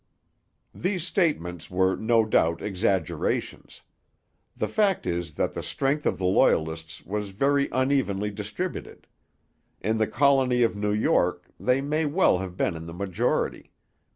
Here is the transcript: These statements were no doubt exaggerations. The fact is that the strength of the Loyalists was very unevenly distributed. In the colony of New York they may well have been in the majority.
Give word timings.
These 0.73 1.05
statements 1.05 1.69
were 1.69 1.95
no 1.95 2.25
doubt 2.25 2.59
exaggerations. 2.59 3.83
The 4.57 4.67
fact 4.67 5.05
is 5.05 5.35
that 5.35 5.53
the 5.53 5.61
strength 5.61 6.07
of 6.07 6.17
the 6.17 6.25
Loyalists 6.25 7.05
was 7.05 7.29
very 7.29 7.69
unevenly 7.71 8.31
distributed. 8.31 9.05
In 9.79 9.99
the 9.99 10.07
colony 10.07 10.63
of 10.63 10.75
New 10.75 10.89
York 10.91 11.51
they 11.59 11.81
may 11.81 12.05
well 12.07 12.39
have 12.39 12.57
been 12.57 12.75
in 12.75 12.87
the 12.87 12.95
majority. 12.95 13.73